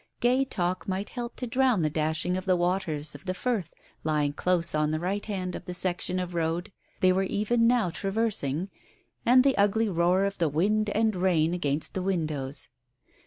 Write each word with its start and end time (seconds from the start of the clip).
Gay 0.19 0.43
talk 0.43 0.87
might 0.87 1.09
help 1.09 1.35
to 1.35 1.45
drown 1.45 1.83
the 1.83 1.87
dashing 1.91 2.35
of 2.35 2.45
the 2.45 2.55
waters 2.55 3.13
of 3.13 3.25
the 3.25 3.35
Firth 3.35 3.71
lying 4.03 4.33
close 4.33 4.73
on 4.73 4.89
the 4.89 4.99
right 4.99 5.23
hand 5.27 5.53
of 5.53 5.65
the 5.65 5.75
section 5.75 6.17
of 6.19 6.33
road 6.33 6.71
they 7.01 7.13
were 7.13 7.21
even 7.21 7.67
now 7.67 7.91
traversing, 7.91 8.71
and 9.27 9.43
the 9.43 9.55
ugly 9.59 9.89
roar 9.89 10.25
of 10.25 10.39
the 10.39 10.49
wind 10.49 10.89
and 10.89 11.15
rain 11.15 11.53
against 11.53 11.93
the 11.93 12.01
windows. 12.01 12.67